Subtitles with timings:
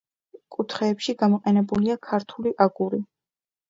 [0.55, 3.07] კუთხეებში გამოყენებულია ქართული აგური.